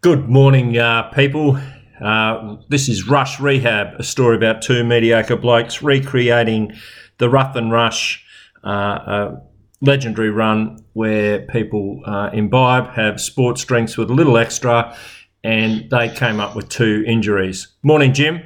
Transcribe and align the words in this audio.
Good 0.00 0.28
morning, 0.28 0.78
uh, 0.78 1.10
people. 1.10 1.58
Uh, 2.00 2.58
this 2.68 2.88
is 2.88 3.08
Rush 3.08 3.40
Rehab, 3.40 3.98
a 3.98 4.04
story 4.04 4.36
about 4.36 4.62
two 4.62 4.84
mediocre 4.84 5.34
blokes 5.34 5.82
recreating 5.82 6.72
the 7.18 7.28
Rough 7.28 7.56
and 7.56 7.72
Rush 7.72 8.24
uh, 8.62 8.68
uh, 8.68 9.40
legendary 9.80 10.30
run 10.30 10.84
where 10.92 11.40
people 11.46 12.00
uh, 12.06 12.30
imbibe, 12.32 12.94
have 12.94 13.20
sports 13.20 13.64
drinks 13.64 13.96
with 13.96 14.08
a 14.08 14.14
little 14.14 14.38
extra, 14.38 14.96
and 15.42 15.90
they 15.90 16.08
came 16.10 16.38
up 16.38 16.54
with 16.54 16.68
two 16.68 17.02
injuries. 17.04 17.66
Morning, 17.82 18.14
Jim. 18.14 18.36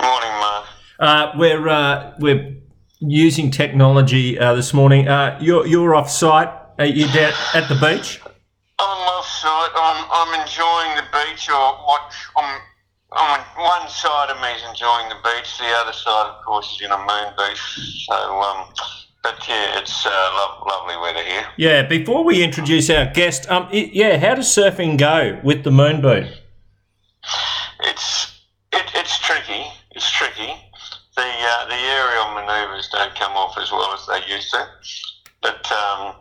Morning, 0.00 0.30
Mark. 0.40 0.66
Uh, 0.98 1.32
we're 1.36 1.68
uh, 1.68 2.14
we're 2.18 2.56
using 2.98 3.52
technology 3.52 4.40
uh, 4.40 4.56
this 4.56 4.74
morning. 4.74 5.06
Uh, 5.06 5.38
you're 5.40 5.64
you're 5.68 5.94
off 5.94 6.10
site. 6.10 6.48
Are 6.80 6.84
you 6.84 7.06
down 7.12 7.32
at 7.54 7.68
the 7.68 7.76
beach? 7.76 8.20
I'm 10.12 10.28
off 10.28 10.34
site. 10.34 10.34
I'm, 10.34 10.34
I'm 10.34 10.40
enjoying 10.40 10.96
the 10.96 11.04
beach, 11.12 11.48
or 11.48 11.74
what? 11.74 12.12
I'm, 12.36 12.60
I'm 13.12 13.40
one 13.56 13.88
side 13.88 14.30
of 14.30 14.40
me 14.40 14.48
is 14.48 14.62
enjoying 14.68 15.08
the 15.08 15.16
beach. 15.24 15.58
The 15.58 15.64
other 15.64 15.92
side, 15.92 16.26
of 16.26 16.44
course, 16.44 16.74
is 16.74 16.82
in 16.86 16.92
a 16.92 16.98
moon 16.98 17.34
beach. 17.38 18.06
So, 18.06 18.14
um, 18.14 18.68
but 19.22 19.48
yeah, 19.48 19.78
it's 19.78 20.06
uh, 20.06 20.10
lo- 20.10 20.66
lovely 20.68 20.96
weather 20.96 21.24
here. 21.24 21.46
Yeah. 21.56 21.82
Before 21.82 22.24
we 22.24 22.42
introduce 22.42 22.90
our 22.90 23.06
guest, 23.06 23.50
um, 23.50 23.68
it, 23.72 23.92
yeah, 23.92 24.18
how 24.18 24.34
does 24.34 24.48
surfing 24.48 24.98
go 24.98 25.40
with 25.44 25.64
the 25.64 25.70
moon 25.70 26.00
boot? 26.00 26.26
It's 27.80 28.40
it, 28.72 28.84
it's 28.94 29.18
tricky. 29.18 29.66
It's 29.92 30.10
tricky. 30.10 30.54
The 31.16 31.22
uh, 31.22 31.68
the 31.68 31.74
aerial 31.74 32.34
manoeuvres 32.34 32.88
don't 32.92 33.14
come 33.14 33.32
off 33.32 33.58
as 33.58 33.70
well 33.70 33.92
as 33.94 34.06
they 34.06 34.34
used 34.34 34.50
to. 34.50 34.66
But 35.42 35.72
um, 35.72 36.14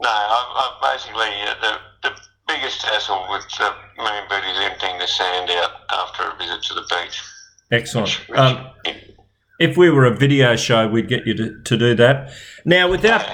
no, 0.00 0.08
I've, 0.08 0.46
I've 0.56 0.96
basically 0.96 1.42
uh, 1.42 1.54
the 1.60 2.08
the 2.08 2.16
biggest 2.46 2.82
hassle 2.82 3.26
with 3.30 3.46
the 3.58 3.70
moon 3.98 4.22
boot 4.28 4.44
is 4.44 4.58
emptying 4.60 4.98
the 4.98 5.06
sand 5.06 5.50
out 5.50 5.70
after 5.90 6.24
a 6.24 6.36
visit 6.36 6.62
to 6.62 6.74
the 6.74 6.82
beach. 6.82 7.22
Excellent. 7.70 8.20
Um, 8.34 8.70
if 9.58 9.76
we 9.76 9.90
were 9.90 10.04
a 10.04 10.14
video 10.14 10.56
show, 10.56 10.88
we'd 10.88 11.08
get 11.08 11.26
you 11.26 11.34
to, 11.34 11.62
to 11.62 11.76
do 11.76 11.94
that. 11.94 12.32
Now, 12.64 12.90
without 12.90 13.24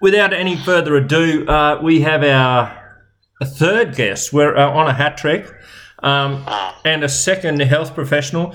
without 0.00 0.32
any 0.32 0.56
further 0.56 0.96
ado, 0.96 1.46
uh, 1.46 1.80
we 1.82 2.00
have 2.00 2.22
our 2.22 3.00
a 3.40 3.46
third 3.46 3.94
guest. 3.96 4.32
We're 4.32 4.56
uh, 4.56 4.70
on 4.70 4.88
a 4.88 4.92
hat 4.92 5.16
trick, 5.16 5.52
um, 6.02 6.44
and 6.84 7.04
a 7.04 7.08
second 7.08 7.60
health 7.60 7.94
professional, 7.94 8.54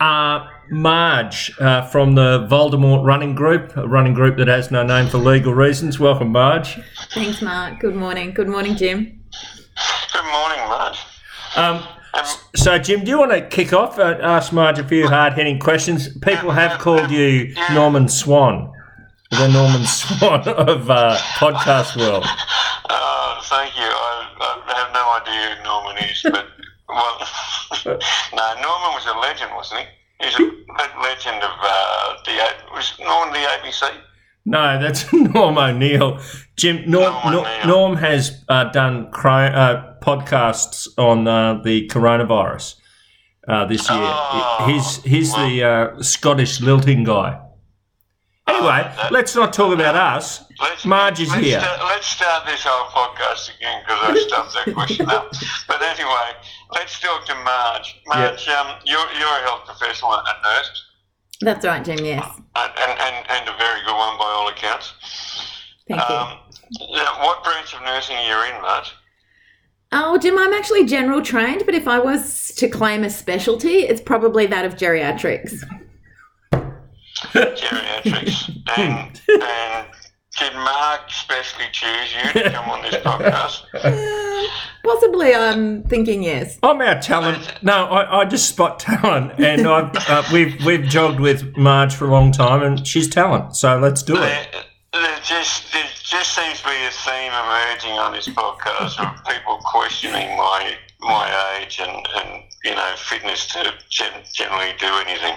uh, 0.00 0.46
Marge 0.70 1.52
uh, 1.60 1.82
from 1.88 2.14
the 2.14 2.46
Voldemort 2.50 3.04
Running 3.04 3.34
Group, 3.34 3.76
a 3.76 3.86
running 3.86 4.14
group 4.14 4.36
that 4.36 4.48
has 4.48 4.70
no 4.70 4.82
name 4.82 5.08
for 5.08 5.18
legal 5.18 5.54
reasons. 5.54 5.98
Welcome, 5.98 6.32
Marge. 6.32 6.78
Thanks, 7.12 7.40
Mark. 7.42 7.80
Good 7.80 7.94
morning. 7.94 8.32
Good 8.32 8.48
morning, 8.48 8.76
Jim. 8.76 9.17
Good 10.12 10.24
morning, 10.32 10.58
Marge. 10.68 10.98
Um, 11.56 11.82
Um, 12.14 12.24
so, 12.56 12.78
Jim, 12.78 13.04
do 13.04 13.10
you 13.10 13.18
want 13.18 13.32
to 13.32 13.46
kick 13.46 13.72
off? 13.74 13.98
Uh, 13.98 14.16
ask 14.22 14.50
Marge 14.52 14.78
a 14.78 14.84
few 14.84 15.06
hard 15.08 15.34
hitting 15.34 15.58
questions. 15.58 16.08
People 16.20 16.50
have 16.52 16.78
called 16.80 17.10
you 17.10 17.54
Norman 17.72 18.08
Swan, 18.08 18.72
the 19.30 19.46
Norman 19.48 19.84
Swan 19.98 20.40
of 20.48 20.90
uh, 20.90 21.16
podcast 21.36 21.96
world. 21.96 22.24
uh, 22.88 23.40
thank 23.42 23.76
you. 23.76 23.84
I, 23.84 24.26
I 24.40 24.74
have 24.82 24.92
no 24.94 25.04
idea 25.20 25.56
who 25.56 25.62
Norman 25.64 25.96
is, 26.04 26.20
but 26.22 26.46
well, 26.88 27.18
no, 28.32 28.54
Norman 28.62 28.90
was 28.96 29.06
a 29.06 29.18
legend, 29.18 29.52
wasn't 29.54 29.80
he? 29.80 29.86
He's 30.24 30.34
a 30.34 31.00
legend 31.02 31.42
of 31.42 31.52
uh, 31.62 32.14
the 32.24 32.32
was 32.72 32.94
Norman 33.00 33.34
the 33.34 33.46
ABC. 33.46 33.82
No, 34.44 34.80
that's 34.80 35.12
Norm 35.12 35.58
O'Neill. 35.58 36.20
Jim, 36.56 36.90
Norm, 36.90 37.12
Norm 37.12 37.32
Norm, 37.32 37.46
O'Neill. 37.46 37.66
Norm 37.66 37.96
has 37.96 38.44
uh, 38.48 38.64
done 38.64 39.06
uh, 39.12 39.94
podcasts 40.00 40.88
on 40.96 41.26
uh, 41.28 41.60
the 41.62 41.86
coronavirus 41.88 42.76
uh, 43.46 43.66
this 43.66 43.88
year. 43.90 43.98
Oh, 44.00 44.64
he's 44.66 45.02
he's 45.02 45.32
the 45.34 45.62
uh, 45.98 46.02
Scottish 46.02 46.60
lilting 46.60 47.04
guy. 47.04 47.40
Anyway, 48.48 48.82
that- 48.96 49.12
let's 49.12 49.34
not 49.36 49.52
talk 49.52 49.74
about 49.74 49.94
us. 49.94 50.44
Let's, 50.60 50.84
Marge 50.84 51.20
is 51.20 51.28
let's 51.30 51.44
here. 51.44 51.60
Start, 51.60 51.80
let's 51.84 52.06
start 52.06 52.46
this 52.46 52.64
whole 52.64 52.88
podcast 52.90 53.54
again 53.56 53.82
because 53.86 53.98
I 54.02 54.18
stuffed 54.26 54.54
that 54.54 54.74
question 54.74 55.10
up. 55.10 55.30
But 55.68 55.82
anyway, 55.82 56.32
let's 56.72 56.98
talk 56.98 57.26
to 57.26 57.34
Marge. 57.44 58.00
Marge, 58.06 58.48
um, 58.48 58.76
you're, 58.84 58.98
you're 59.18 59.28
a 59.38 59.42
health 59.42 59.66
professional 59.66 60.14
and 60.14 60.26
a 60.26 60.34
nurse, 60.48 60.84
That's 61.40 61.64
right, 61.64 61.84
Jim. 61.84 62.04
Yes. 62.04 62.24
and, 62.56 62.72
and, 62.76 63.00
and, 63.00 63.26
and 63.30 63.48
a 63.48 63.56
very 63.58 63.80
good 63.84 63.94
one 63.94 64.18
by 64.18 64.24
all 64.24 64.48
accounts. 64.48 64.94
Thank 65.86 66.00
you. 66.08 66.14
Um, 66.14 66.38
yeah, 66.80 67.24
what 67.24 67.44
branch 67.44 67.74
of 67.74 67.82
nursing 67.82 68.16
are 68.16 68.22
you 68.48 68.54
in, 68.54 68.62
Matt? 68.62 68.92
Oh, 69.92 70.18
Jim, 70.18 70.38
I'm 70.38 70.52
actually 70.52 70.84
general 70.84 71.22
trained, 71.22 71.62
but 71.64 71.74
if 71.74 71.88
I 71.88 71.98
was 71.98 72.52
to 72.56 72.68
claim 72.68 73.04
a 73.04 73.10
specialty, 73.10 73.86
it's 73.86 74.02
probably 74.02 74.46
that 74.46 74.66
of 74.66 74.74
geriatrics. 74.74 75.64
Geriatrics. 77.32 78.62
and, 78.76 79.20
and 79.28 79.86
did 80.38 80.54
Mark 80.54 81.10
specially 81.10 81.66
choose 81.72 82.14
you 82.14 82.42
to 82.42 82.50
come 82.50 82.68
on 82.70 82.82
this 82.82 82.94
podcast? 83.04 83.64
Uh, 83.74 84.48
possibly, 84.84 85.34
I'm 85.34 85.82
thinking 85.84 86.22
yes. 86.22 86.58
I'm 86.62 86.80
our 86.80 87.00
talent. 87.00 87.62
No, 87.62 87.86
I, 87.86 88.20
I 88.20 88.24
just 88.24 88.48
spot 88.48 88.78
talent, 88.78 89.38
and 89.38 89.66
I've, 89.66 89.90
uh, 90.08 90.22
we've 90.32 90.64
we've 90.64 90.84
jogged 90.84 91.20
with 91.20 91.56
Marge 91.56 91.94
for 91.94 92.06
a 92.06 92.10
long 92.10 92.32
time, 92.32 92.62
and 92.62 92.86
she's 92.86 93.08
talent. 93.08 93.56
So 93.56 93.78
let's 93.78 94.02
do 94.02 94.14
it. 94.14 94.18
There, 94.18 94.64
there 94.92 95.20
just 95.22 95.72
there 95.72 95.84
just 96.02 96.34
seems 96.34 96.60
to 96.60 96.68
be 96.68 96.84
a 96.86 96.90
theme 96.90 97.32
emerging 97.32 97.98
on 97.98 98.12
this 98.12 98.28
podcast 98.28 98.98
of 98.98 99.24
people 99.24 99.58
questioning 99.64 100.36
my 100.36 100.76
my 101.00 101.58
age 101.60 101.78
and, 101.80 101.90
and 102.16 102.42
you 102.64 102.74
know 102.74 102.92
fitness 102.96 103.46
to 103.46 103.72
gen- 103.88 104.22
generally 104.32 104.72
do 104.78 104.86
anything. 105.06 105.32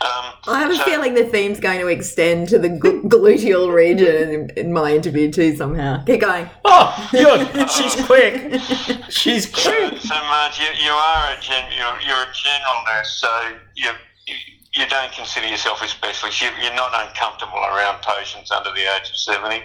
Um, 0.00 0.32
I 0.48 0.58
have 0.58 0.70
a 0.70 0.76
so- 0.76 0.84
feeling 0.84 1.14
the 1.14 1.24
theme's 1.24 1.60
going 1.60 1.80
to 1.80 1.86
extend 1.86 2.48
to 2.48 2.58
the 2.58 2.68
gl- 2.68 3.02
gluteal 3.04 3.72
region 3.72 4.30
in, 4.30 4.50
in 4.56 4.72
my 4.72 4.92
interview 4.92 5.30
too. 5.30 5.54
Somehow, 5.56 6.02
keep 6.04 6.20
going. 6.20 6.48
Oh, 6.64 7.08
good. 7.12 7.70
She's 7.70 7.94
quick. 8.04 8.60
She's 9.08 9.44
So, 9.54 9.70
quick. 9.70 10.00
so 10.00 10.14
Marge, 10.14 10.58
you, 10.58 10.66
you 10.84 10.90
are 10.90 11.32
a 11.36 11.40
gen, 11.40 11.64
you're, 11.76 12.00
you're 12.06 12.22
a 12.22 12.32
general 12.34 12.82
nurse, 12.92 13.12
so 13.20 13.52
you, 13.76 13.90
you 14.26 14.34
you 14.74 14.86
don't 14.88 15.12
consider 15.12 15.46
yourself 15.46 15.80
a 15.82 15.86
specialist. 15.86 16.42
You, 16.42 16.48
you're 16.60 16.74
not 16.74 16.90
uncomfortable 17.06 17.58
around 17.58 18.02
patients 18.02 18.50
under 18.50 18.70
the 18.70 18.80
age 18.80 19.10
of 19.10 19.16
seventy. 19.16 19.62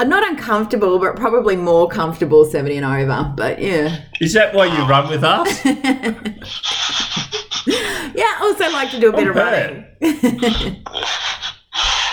I'm 0.00 0.08
not 0.08 0.26
uncomfortable, 0.26 0.98
but 0.98 1.14
probably 1.16 1.56
more 1.56 1.86
comfortable 1.86 2.46
70 2.46 2.78
and 2.78 2.86
over. 2.86 3.34
But 3.36 3.60
yeah. 3.60 4.00
Is 4.18 4.32
that 4.32 4.54
why 4.54 4.64
you 4.64 4.82
run 4.88 5.10
with 5.10 5.22
us? 5.22 5.46
Yeah, 7.66 8.24
I 8.24 8.38
also 8.42 8.64
like 8.72 8.90
to 8.90 8.98
do 8.98 9.10
a 9.10 9.12
bit 9.12 9.28
of 9.28 9.36
Okay. 9.36 9.86
running. 10.00 10.82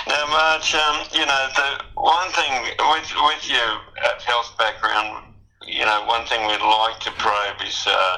Now, 0.08 0.26
Marge, 0.28 0.76
um, 0.76 1.08
you 1.14 1.26
know, 1.26 1.48
the 1.56 1.84
one 1.96 2.30
thing 2.32 2.52
with 2.62 3.10
with 3.28 3.50
your 3.50 3.72
uh, 4.04 4.20
health 4.24 4.54
background, 4.60 5.34
you 5.66 5.84
know, 5.86 6.04
one 6.06 6.26
thing 6.28 6.46
we'd 6.48 6.62
like 6.62 7.00
to 7.02 7.12
probe 7.18 7.60
is 7.66 7.88
uh, 7.88 8.18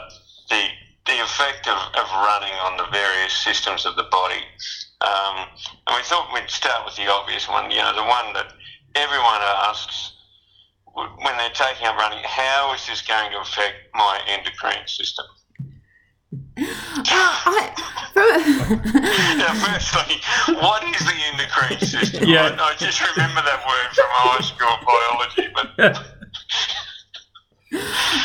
the 0.50 0.62
the 1.06 1.22
effect 1.24 1.68
of, 1.68 1.78
of 1.96 2.06
running 2.25 2.53
on 2.66 2.78
the 2.78 2.86
various 2.91 3.34
systems 3.34 3.86
of 3.86 3.96
the 3.96 4.06
body. 4.12 4.41
Um, 5.01 5.47
and 5.88 5.96
we 5.96 6.03
thought 6.03 6.30
we'd 6.34 6.50
start 6.50 6.86
with 6.86 6.96
the 6.96 7.07
obvious 7.09 7.47
one, 7.47 7.72
you 7.72 7.78
know, 7.78 7.94
the 7.96 8.03
one 8.03 8.34
that 8.34 8.53
everyone 8.96 9.42
asks 9.42 10.14
when 10.94 11.38
they're 11.38 11.50
taking 11.54 11.88
up 11.88 11.96
running, 11.98 12.24
how 12.24 12.74
is 12.74 12.86
this 12.88 13.02
going 13.02 13.32
to 13.32 13.40
affect 13.40 13.76
my 13.94 14.20
endocrine 14.28 14.88
system? 14.88 15.26
Uh, 16.58 16.66
I, 17.08 17.72
Now, 19.38 19.54
firstly, 19.66 20.16
what 20.56 20.84
is 20.84 21.06
the 21.06 21.14
endocrine 21.32 21.80
system? 21.80 22.28
Yeah. 22.28 22.56
I, 22.60 22.72
I 22.72 22.76
just 22.76 23.00
remember 23.16 23.42
that 23.42 23.66
word 23.66 23.96
from 23.96 24.06
high 24.10 24.42
school 24.42 24.78
biology, 24.86 25.48
but 25.56 25.96
well, 27.72 27.82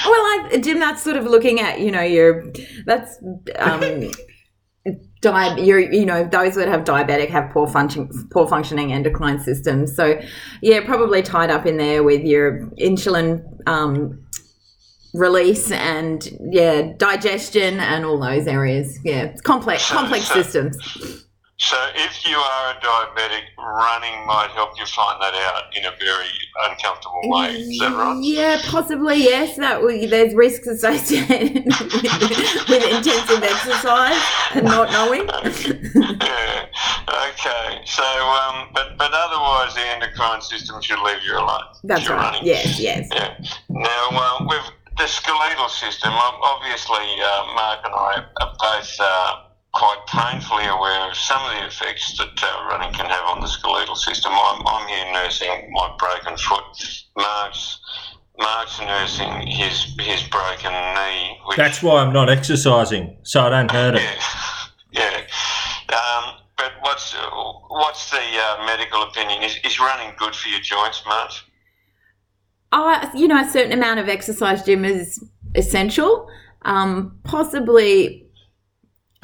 I, 0.07 0.59
Jim, 0.63 0.79
that's 0.81 1.03
sort 1.03 1.17
of 1.17 1.25
looking 1.27 1.61
at 1.61 1.81
you 1.81 1.91
know 1.91 2.03
your 2.03 2.44
that's 2.87 3.19
um, 3.59 3.81
di- 5.21 5.61
you're, 5.61 5.81
you 5.81 6.05
know 6.05 6.25
those 6.25 6.55
that 6.55 6.69
have 6.69 6.85
diabetic 6.85 7.29
have 7.31 7.51
poor 7.51 7.67
function 7.67 8.09
poor 8.31 8.47
functioning 8.47 8.93
endocrine 8.93 9.41
systems. 9.41 9.95
So 9.95 10.21
yeah, 10.63 10.85
probably 10.85 11.23
tied 11.23 11.51
up 11.51 11.67
in 11.67 11.77
there 11.77 12.03
with 12.03 12.23
your 12.23 12.67
insulin. 12.79 13.43
Um, 13.67 14.21
release 15.15 15.71
and 15.71 16.29
yeah 16.51 16.93
digestion 16.97 17.79
and 17.79 18.05
all 18.05 18.19
those 18.19 18.49
areas 18.49 18.99
yeah 19.05 19.23
it's 19.23 19.41
complex 19.41 19.89
complex 19.89 20.27
systems 20.27 21.24
so 21.56 21.77
if 21.95 22.27
you 22.27 22.37
are 22.37 22.71
a 22.73 22.81
diabetic, 22.81 23.43
running 23.59 24.27
might 24.27 24.51
help 24.55 24.79
you 24.79 24.85
find 24.87 25.21
that 25.23 25.35
out 25.35 25.65
in 25.77 25.85
a 25.85 25.93
very 25.99 26.27
uncomfortable 26.69 27.23
way. 27.25 27.51
Is 27.51 27.79
that 27.79 27.93
right? 27.93 28.19
Yeah, 28.23 28.61
possibly. 28.65 29.23
Yes, 29.23 29.56
that 29.56 29.83
we, 29.83 30.06
there's 30.06 30.35
risks 30.35 30.67
associated 30.67 31.65
with, 31.67 32.69
with 32.69 32.85
intensive 32.85 33.43
exercise 33.43 34.21
and 34.55 34.65
not 34.65 34.91
knowing. 34.91 35.29
yeah. 36.21 36.67
Okay. 37.31 37.83
So, 37.87 38.03
um, 38.03 38.69
but 38.75 38.99
but 38.99 39.12
otherwise, 39.12 39.75
the 39.75 39.83
endocrine 39.83 40.43
system 40.43 40.83
should 40.83 41.00
leave 41.00 41.23
you 41.25 41.37
alone. 41.37 41.62
That's 41.85 42.09
right. 42.09 42.17
running. 42.17 42.45
Yes, 42.45 42.81
yes. 42.81 43.09
Yeah. 43.12 43.37
Now, 43.69 44.09
uh, 44.11 44.47
we've 44.49 44.73
the 44.97 45.07
skeletal 45.07 45.69
system, 45.69 46.12
obviously, 46.12 46.97
uh, 46.97 47.53
Mark 47.55 47.81
and 47.85 47.95
I 47.95 48.25
are 48.41 48.55
both 48.59 48.97
uh, 49.00 49.43
quite 49.75 50.00
painfully 50.06 50.65
aware 50.67 51.11
of 51.11 51.17
some 51.17 51.43
of 51.43 51.59
the 51.59 51.67
effects 51.67 52.17
that 52.17 52.43
uh, 52.43 52.69
running 52.71 52.93
can 52.93 53.06
have 53.06 53.25
on 53.26 53.41
the 53.41 53.49
skeletal 53.49 53.97
system. 53.97 54.32
I'm, 54.32 54.62
I'm 54.67 54.88
here 54.88 55.12
nursing 55.12 55.71
my 55.73 55.94
broken 55.99 56.37
foot. 56.37 56.65
Mark's 57.17 57.81
Mark's 58.38 58.81
nursing 58.81 59.47
his 59.47 59.94
his 59.99 60.23
broken 60.29 60.73
knee. 60.73 61.38
Which, 61.47 61.56
That's 61.56 61.82
why 61.82 62.03
I'm 62.03 62.12
not 62.12 62.31
exercising, 62.31 63.17
so 63.23 63.43
I 63.43 63.50
don't 63.50 63.71
hurt 63.71 63.97
it. 63.97 64.03
yeah, 64.93 65.11
yeah. 65.91 65.97
Um, 65.97 66.35
but 66.56 66.73
what's 66.81 67.15
what's 67.69 68.11
the 68.11 68.19
uh, 68.19 68.67
medical 68.67 69.03
opinion? 69.03 69.43
Is, 69.43 69.59
is 69.65 69.79
running 69.81 70.15
good 70.19 70.35
for 70.35 70.49
your 70.49 70.61
joints, 70.61 71.03
Mark? 71.06 71.31
Oh, 72.73 73.11
you 73.15 73.29
know, 73.29 73.41
a 73.41 73.49
certain 73.49 73.73
amount 73.73 74.00
of 74.00 74.09
exercise, 74.09 74.65
Jim, 74.65 74.85
is 74.85 75.25
essential. 75.55 76.29
Um, 76.62 77.21
possibly 77.23 78.24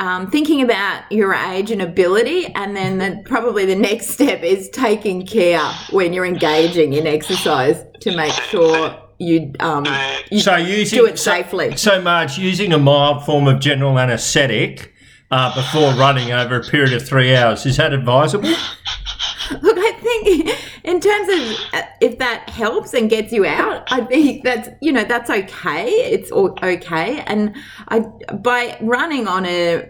um, 0.00 0.30
thinking 0.30 0.62
about 0.62 1.04
your 1.12 1.34
age 1.34 1.70
and 1.70 1.82
ability, 1.82 2.46
and 2.54 2.74
then 2.74 2.96
the, 2.98 3.22
probably 3.26 3.66
the 3.66 3.76
next 3.76 4.08
step 4.08 4.42
is 4.42 4.70
taking 4.70 5.26
care 5.26 5.60
when 5.90 6.14
you're 6.14 6.24
engaging 6.24 6.94
in 6.94 7.06
exercise 7.06 7.84
to 8.00 8.16
make 8.16 8.32
sure 8.32 8.98
you 9.18 9.52
um, 9.60 9.86
you 10.30 10.40
So 10.40 10.56
using 10.56 11.00
do 11.00 11.04
it 11.04 11.18
so- 11.18 11.32
safely. 11.32 11.76
So, 11.76 12.00
Marge, 12.00 12.38
using 12.38 12.72
a 12.72 12.78
mild 12.78 13.26
form 13.26 13.46
of 13.46 13.60
general 13.60 13.98
anaesthetic 13.98 14.94
uh, 15.30 15.54
before 15.54 15.92
running 15.92 16.32
over 16.32 16.56
a 16.56 16.64
period 16.64 16.94
of 16.94 17.06
three 17.06 17.36
hours 17.36 17.66
is 17.66 17.76
that 17.76 17.92
advisable? 17.92 18.48
Look, 18.48 19.76
I 19.78 19.92
think 20.00 20.50
in 20.90 21.00
terms 21.00 21.28
of 21.28 21.74
uh, 21.74 21.82
if 22.00 22.18
that 22.18 22.50
helps 22.50 22.94
and 22.94 23.08
gets 23.08 23.32
you 23.32 23.46
out, 23.46 23.90
I 23.92 24.04
think 24.04 24.44
that's 24.44 24.68
you 24.82 24.92
know 24.92 25.04
that's 25.04 25.30
okay. 25.30 25.86
It's 25.88 26.32
okay, 26.32 27.20
and 27.20 27.56
I 27.88 28.00
by 28.00 28.76
running 28.80 29.28
on 29.28 29.46
a 29.46 29.88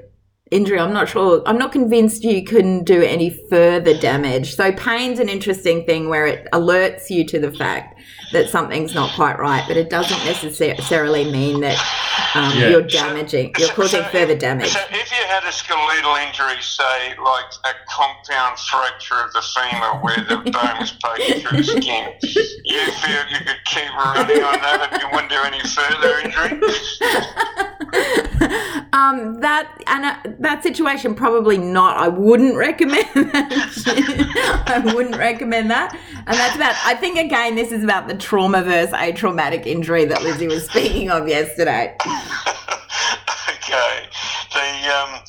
injury, 0.50 0.78
I'm 0.78 0.92
not 0.92 1.08
sure. 1.08 1.42
I'm 1.46 1.58
not 1.58 1.72
convinced 1.72 2.24
you 2.24 2.44
can 2.44 2.84
do 2.84 3.02
any 3.02 3.30
further 3.48 3.96
damage. 3.98 4.54
So 4.56 4.72
pain's 4.72 5.20
an 5.20 5.28
interesting 5.28 5.86
thing 5.86 6.08
where 6.08 6.26
it 6.26 6.48
alerts 6.52 7.08
you 7.08 7.24
to 7.26 7.38
the 7.38 7.52
fact 7.52 7.99
that 8.32 8.48
something's 8.48 8.94
not 8.94 9.12
quite 9.14 9.38
right, 9.38 9.64
but 9.66 9.76
it 9.76 9.90
doesn't 9.90 10.24
necessarily 10.24 11.24
mean 11.30 11.60
that 11.60 11.78
um, 12.34 12.52
Yeah. 12.56 12.68
you're 12.70 12.82
damaging. 12.82 13.52
You're 13.58 13.68
causing 13.70 14.02
so 14.02 14.08
further 14.10 14.36
damage. 14.36 14.68
So 14.68 14.80
if 14.90 15.10
you 15.10 15.24
had 15.26 15.42
a 15.44 15.52
skeletal 15.52 16.14
injury, 16.16 16.60
say 16.62 17.14
like 17.22 17.50
a 17.64 17.72
compound 17.88 18.58
fracture 18.58 19.20
of 19.24 19.32
the 19.32 19.42
femur 19.42 19.98
where 20.00 20.24
the 20.28 20.36
bone 20.50 20.78
was 20.78 20.92
poking 21.02 21.40
through 21.40 21.58
the 21.58 21.64
skin, 21.64 22.12
you 22.22 22.92
feel 22.92 23.22
you 23.30 23.38
could 23.44 23.64
keep 23.66 23.90
running 23.96 24.42
on 24.42 24.60
that 24.60 24.88
and 24.92 25.02
you 25.02 25.08
wouldn't 25.10 25.30
do 25.30 25.42
any 25.42 25.60
further 25.60 26.18
injury? 26.20 26.60
um, 28.92 29.40
that 29.40 29.82
and 29.86 30.04
uh, 30.04 30.16
that 30.40 30.62
situation 30.62 31.14
probably 31.14 31.58
not. 31.58 31.96
I 31.96 32.08
wouldn't 32.08 32.56
recommend 32.56 33.06
that. 33.14 34.62
I 34.66 34.94
wouldn't 34.94 35.16
recommend 35.16 35.70
that. 35.70 35.94
And 36.26 36.36
that's 36.38 36.54
about. 36.56 36.74
I 36.84 36.94
think 36.94 37.18
again, 37.18 37.54
this 37.56 37.72
is 37.72 37.82
about 37.82 37.99
the 38.08 38.16
trauma 38.16 38.62
versus 38.62 38.94
a 38.96 39.12
traumatic 39.12 39.66
injury 39.66 40.04
that 40.06 40.22
Lizzie 40.22 40.46
was 40.48 40.64
speaking 40.64 41.10
of 41.10 41.28
yesterday. 41.28 41.96
okay. 43.48 44.06
The 44.52 44.66
um, 44.94 45.20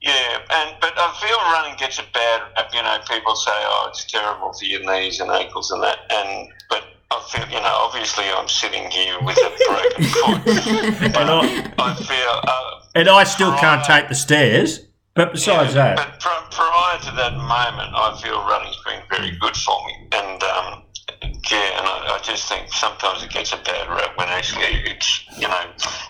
yeah, 0.00 0.38
and 0.50 0.76
but 0.80 0.92
I 0.96 1.12
feel 1.20 1.38
running 1.52 1.76
gets 1.78 1.98
a 1.98 2.04
bad. 2.12 2.42
You 2.72 2.82
know, 2.82 2.98
people 3.08 3.34
say, 3.36 3.52
"Oh, 3.54 3.86
it's 3.90 4.04
terrible 4.04 4.52
for 4.52 4.64
your 4.64 4.80
knees 4.80 5.20
and 5.20 5.30
ankles 5.30 5.70
and 5.70 5.82
that," 5.82 5.98
and 6.10 6.48
but. 6.70 6.82
I 7.08 7.20
feel, 7.30 7.46
you 7.46 7.60
know, 7.60 7.86
obviously 7.86 8.24
I'm 8.24 8.48
sitting 8.48 8.90
here 8.90 9.16
with 9.22 9.38
a 9.38 9.50
broken 9.68 10.04
foot, 10.10 10.44
but 10.44 11.16
And 11.16 11.30
I, 11.30 11.72
I 11.78 11.94
feel 11.94 12.40
uh, 12.42 12.80
and 12.96 13.08
I 13.08 13.22
still 13.22 13.54
can't 13.58 13.84
take 13.84 14.08
the 14.08 14.16
stairs. 14.16 14.80
But 15.14 15.32
besides 15.32 15.74
Yeah, 15.74 15.94
that, 15.94 15.96
But 15.96 16.20
pri- 16.20 16.46
prior 16.50 16.98
to 16.98 17.10
that 17.16 17.34
moment, 17.36 17.94
I 17.94 18.18
feel 18.20 18.44
running's 18.44 18.76
been 18.84 19.00
very 19.08 19.30
good 19.38 19.56
for 19.56 19.78
me. 19.86 20.08
And 20.12 20.42
um, 20.42 20.82
yeah, 21.22 21.78
and 21.78 21.86
I, 21.86 22.16
I 22.16 22.20
just 22.22 22.48
think 22.48 22.72
sometimes 22.72 23.22
it 23.22 23.30
gets 23.30 23.52
a 23.52 23.56
bad 23.58 23.88
rap 23.88 24.16
when 24.16 24.28
actually 24.28 24.64
it's, 24.90 25.24
you 25.38 25.48
know, 25.48 25.62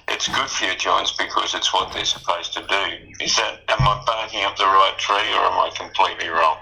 it's 0.08 0.28
good 0.28 0.48
for 0.48 0.64
your 0.64 0.74
joints 0.74 1.12
because 1.12 1.54
it's 1.54 1.72
what 1.72 1.92
they're 1.92 2.04
supposed 2.04 2.52
to 2.54 2.60
do. 2.60 3.24
Is 3.24 3.36
that, 3.36 3.60
am 3.68 3.80
I 3.80 4.02
barking 4.06 4.44
up 4.44 4.56
the 4.56 4.64
right 4.64 4.94
tree 4.98 5.16
or 5.16 5.44
am 5.46 5.58
I 5.58 5.70
completely 5.76 6.28
wrong? 6.28 6.56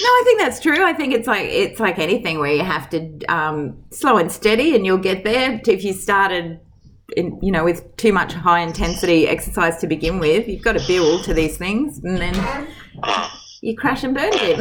No, 0.00 0.08
I 0.08 0.22
think 0.24 0.40
that's 0.40 0.60
true. 0.60 0.84
I 0.84 0.92
think 0.92 1.14
it's 1.14 1.26
like 1.26 1.48
it's 1.48 1.80
like 1.80 1.98
anything 1.98 2.38
where 2.38 2.52
you 2.52 2.62
have 2.62 2.88
to 2.90 3.24
um, 3.26 3.82
slow 3.90 4.18
and 4.18 4.30
steady, 4.30 4.76
and 4.76 4.86
you'll 4.86 4.98
get 4.98 5.24
there. 5.24 5.60
If 5.66 5.82
you 5.84 5.92
started, 5.92 6.60
in, 7.16 7.38
you 7.42 7.50
know, 7.50 7.64
with 7.64 7.96
too 7.96 8.12
much 8.12 8.32
high 8.32 8.60
intensity 8.60 9.26
exercise 9.26 9.78
to 9.78 9.86
begin 9.86 10.18
with, 10.20 10.48
you've 10.48 10.62
got 10.62 10.74
to 10.74 10.86
build 10.86 11.24
to 11.24 11.34
these 11.34 11.56
things, 11.56 11.98
and 12.04 12.18
then 12.18 12.34
you 13.60 13.76
crash 13.76 14.04
and 14.04 14.14
burn, 14.14 14.32
Jim. 14.32 14.60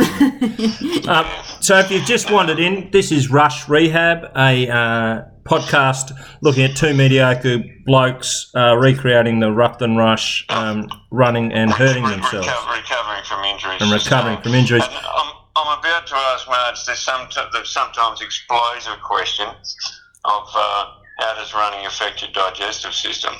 Um, 1.10 1.26
so 1.62 1.78
if 1.78 1.92
you've 1.92 2.06
just 2.06 2.32
wandered 2.32 2.60
in, 2.60 2.90
this 2.92 3.12
is 3.12 3.30
Rush 3.30 3.70
Rehab, 3.70 4.32
a 4.36 4.70
uh, 4.70 5.22
podcast 5.44 6.12
looking 6.42 6.64
at 6.64 6.76
two 6.76 6.94
mediocre 6.94 7.64
blokes 7.86 8.52
uh, 8.56 8.76
recreating 8.76 9.40
the 9.40 9.48
Ruckton 9.48 9.98
Rush, 9.98 10.46
um, 10.50 10.90
running 11.12 11.54
and 11.54 11.72
hurting 11.72 12.04
Re- 12.04 12.12
themselves 12.12 12.48
reco- 12.48 12.78
recovering 12.78 13.24
from 13.24 13.44
injuries. 13.46 13.82
and 13.82 13.92
recovering 13.92 14.42
from 14.42 14.54
injuries. 14.54 14.84
And 14.84 14.94
I'm, 14.94 15.34
I'm 15.56 15.80
about 15.80 16.08
to 16.08 16.16
ask 16.16 16.48
Marge 16.48 16.86
the, 16.86 16.96
some, 16.96 17.28
the 17.54 17.64
sometimes 17.66 18.22
explosive 18.22 19.02
question 19.04 19.48
of 19.48 20.44
uh, 20.54 20.86
how 21.20 21.36
does 21.36 21.54
running 21.54 21.86
affect 21.86 22.22
your 22.22 22.32
digestive 22.32 22.94
system? 22.94 23.34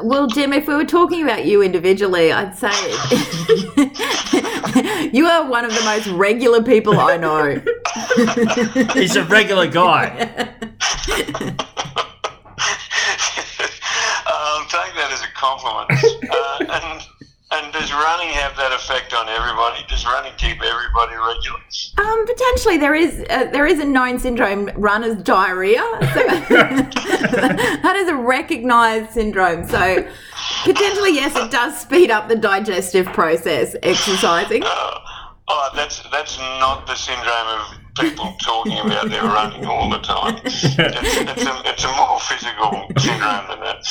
Well, 0.00 0.26
Jim, 0.26 0.54
if 0.54 0.66
we 0.66 0.74
were 0.74 0.86
talking 0.86 1.22
about 1.22 1.44
you 1.44 1.60
individually, 1.62 2.32
I'd 2.32 2.56
say 2.56 2.70
you 5.12 5.26
are 5.26 5.46
one 5.46 5.66
of 5.66 5.74
the 5.74 5.82
most 5.84 6.06
regular 6.08 6.62
people 6.62 6.98
I 6.98 7.18
know. 7.18 7.60
He's 8.94 9.16
a 9.16 9.24
regular 9.24 9.66
guy. 9.66 10.08
I'll 14.26 14.64
take 14.64 14.94
that 14.94 15.10
as 15.12 15.20
a 15.20 15.28
compliment. 15.34 15.90
Uh, 16.30 16.64
and, 17.52 17.72
does 17.72 17.92
running 17.92 18.28
have 18.30 18.56
that 18.56 18.72
effect 18.72 19.12
on 19.14 19.28
everybody? 19.28 19.84
Does 19.88 20.04
running 20.04 20.32
keep 20.36 20.62
everybody 20.62 21.14
regular? 21.14 21.60
Um, 21.98 22.26
potentially, 22.26 22.78
there 22.78 22.94
is 22.94 23.24
uh, 23.30 23.44
there 23.52 23.66
is 23.66 23.78
a 23.78 23.84
known 23.84 24.18
syndrome, 24.18 24.70
runner's 24.76 25.22
diarrhea. 25.22 25.82
So 26.00 26.26
that 27.82 27.94
is 27.96 28.08
a 28.08 28.14
recognised 28.14 29.12
syndrome. 29.12 29.68
So 29.68 30.06
potentially, 30.64 31.14
yes, 31.14 31.36
it 31.36 31.50
does 31.50 31.78
speed 31.78 32.10
up 32.10 32.28
the 32.28 32.36
digestive 32.36 33.06
process. 33.06 33.76
Exercising. 33.82 34.62
Uh, 34.64 34.98
oh, 35.48 35.70
that's 35.74 36.02
that's 36.10 36.38
not 36.38 36.86
the 36.86 36.94
syndrome 36.94 37.48
of 37.48 37.82
people 37.98 38.34
talking 38.40 38.78
about 38.78 39.10
their 39.10 39.24
running 39.24 39.66
all 39.66 39.90
the 39.90 39.98
time. 39.98 40.40
It's, 40.44 40.64
it's, 40.64 41.44
a, 41.44 41.62
it's 41.66 41.84
a 41.84 41.92
more 41.96 42.18
physical 42.20 42.88
syndrome 42.98 43.46
than 43.48 43.60
that. 43.60 43.86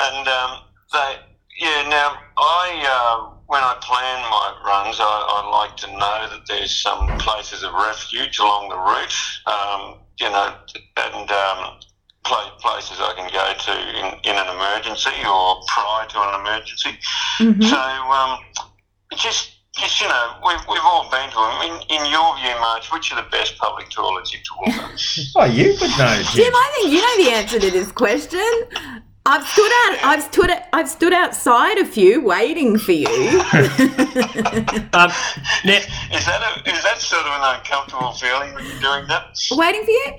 And 0.00 0.28
um, 0.28 0.58
they, 0.92 1.16
yeah. 1.58 1.88
Now, 1.88 2.18
I 2.36 2.64
uh, 2.86 3.36
when 3.46 3.62
I 3.62 3.76
plan 3.80 4.22
my 4.30 4.48
runs, 4.66 4.96
I, 5.00 5.04
I 5.04 5.50
like 5.50 5.76
to 5.78 5.86
know 5.88 6.28
that 6.30 6.42
there's 6.48 6.74
some 6.80 7.18
places 7.18 7.62
of 7.62 7.72
refuge 7.72 8.38
along 8.38 8.68
the 8.68 8.76
route. 8.76 9.14
Um, 9.46 10.00
you 10.18 10.30
know, 10.30 10.54
and 10.96 11.30
um, 11.30 11.78
pla- 12.24 12.50
places 12.58 12.96
I 13.00 13.12
can 13.16 13.28
go 13.32 13.46
to 13.52 13.74
in, 14.00 14.06
in 14.32 14.36
an 14.36 14.48
emergency 14.48 15.10
or 15.28 15.60
prior 15.68 16.06
to 16.08 16.18
an 16.20 16.40
emergency. 16.40 16.98
Mhm. 17.38 17.62
So, 17.68 17.76
um, 17.76 18.38
just, 19.16 19.52
just 19.78 20.00
you 20.00 20.08
know, 20.08 20.40
we've, 20.46 20.60
we've 20.70 20.80
all 20.84 21.10
been 21.10 21.28
to 21.30 21.36
them. 21.36 21.60
In, 21.68 22.00
in 22.00 22.10
your 22.10 22.34
view, 22.38 22.54
Marge, 22.60 22.90
which 22.92 23.12
are 23.12 23.22
the 23.22 23.28
best 23.30 23.58
public 23.58 23.90
toilets 23.90 24.32
you've 24.32 24.42
talked 24.48 24.68
about? 24.68 24.90
Oh, 25.36 25.44
you 25.44 25.76
would 25.80 25.90
know, 25.98 26.22
Jim, 26.32 26.44
Jim. 26.44 26.52
I 26.54 26.72
think 26.74 26.92
you 26.92 27.00
know 27.02 27.24
the 27.24 27.36
answer 27.36 27.60
to 27.60 27.70
this 27.70 27.92
question. 27.92 28.40
I've 29.26 29.46
stood 29.46 29.72
out. 29.72 29.98
I've 30.04 30.22
stood. 30.22 30.50
I've 30.72 30.88
stood 30.88 31.12
outside 31.12 31.78
a 31.78 31.84
few, 31.84 32.22
waiting 32.22 32.78
for 32.78 32.92
you. 32.92 33.06
Um, 34.92 35.10
now, 35.64 35.76
Is 35.76 36.24
that 36.24 36.40
a, 36.42 36.70
is 36.70 36.82
that 36.82 36.98
sort 36.98 37.26
of 37.26 37.32
an 37.32 37.56
uncomfortable 37.56 38.12
feeling 38.12 38.54
when 38.54 38.64
you're 38.64 38.80
doing 38.80 39.06
that? 39.08 39.36
waiting 39.52 39.84
for 39.84 39.90
you? 39.90 40.12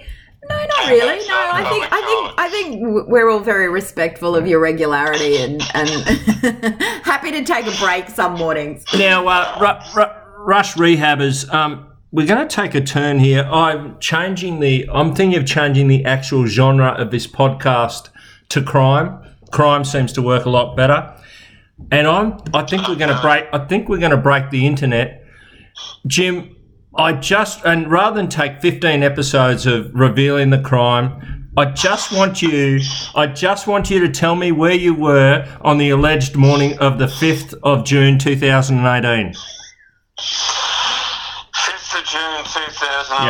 No, 0.49 0.55
not 0.55 0.87
really. 0.89 1.17
No, 1.27 1.49
I 1.53 1.63
think 1.69 1.87
I 1.91 2.01
think 2.05 2.33
I 2.37 2.49
think 2.49 3.07
we're 3.09 3.29
all 3.29 3.39
very 3.39 3.69
respectful 3.69 4.35
of 4.35 4.45
your 4.45 4.59
regularity 4.59 5.37
and 5.37 5.61
and 5.73 5.89
happy 7.03 7.31
to 7.31 7.43
take 7.43 7.65
a 7.65 7.75
break 7.79 8.09
some 8.09 8.33
mornings. 8.35 8.83
now 8.97 9.27
uh, 9.27 9.79
Ru- 9.95 10.01
Ru- 10.03 10.45
Rush 10.45 10.75
Rehabbers, 10.75 11.51
um, 11.53 11.87
we're 12.11 12.27
going 12.27 12.47
to 12.47 12.55
take 12.55 12.75
a 12.75 12.81
turn 12.81 13.17
here. 13.19 13.43
I'm 13.51 13.97
changing 13.99 14.59
the. 14.59 14.87
I'm 14.93 15.15
thinking 15.15 15.39
of 15.39 15.45
changing 15.47 15.87
the 15.87 16.05
actual 16.05 16.45
genre 16.45 16.89
of 16.91 17.09
this 17.11 17.25
podcast 17.25 18.09
to 18.49 18.61
crime. 18.61 19.23
Crime 19.51 19.83
seems 19.83 20.13
to 20.13 20.21
work 20.21 20.45
a 20.45 20.49
lot 20.49 20.75
better, 20.75 21.15
and 21.91 22.07
I'm. 22.07 22.37
I 22.53 22.63
think 22.63 22.87
we're 22.87 22.95
going 22.95 23.15
to 23.15 23.21
break. 23.21 23.45
I 23.53 23.65
think 23.65 23.87
we're 23.87 23.99
going 23.99 24.11
to 24.11 24.17
break 24.17 24.49
the 24.49 24.65
internet, 24.65 25.23
Jim. 26.05 26.55
I 26.95 27.13
just 27.13 27.63
and 27.63 27.89
rather 27.91 28.15
than 28.15 28.27
take 28.27 28.59
15 28.59 29.03
episodes 29.03 29.67
of 29.67 29.93
revealing 29.93 30.49
the 30.49 30.59
crime, 30.59 31.51
I 31.55 31.65
just 31.65 32.11
want 32.11 32.41
you. 32.41 32.79
I 33.15 33.27
just 33.27 33.67
want 33.67 33.89
you 33.89 33.99
to 34.01 34.09
tell 34.09 34.35
me 34.35 34.51
where 34.51 34.73
you 34.73 34.93
were 34.93 35.47
on 35.61 35.77
the 35.77 35.89
alleged 35.89 36.35
morning 36.35 36.77
of 36.79 36.99
the 36.99 37.07
fifth 37.07 37.53
of 37.63 37.83
June, 37.83 38.19
two 38.19 38.35
thousand 38.35 38.79
and 38.85 39.05
eighteen. 39.05 39.33
5th 41.57 41.99
of 41.99 42.05
June 42.05 42.43
2018. 42.45 43.17
Uh, 43.17 43.25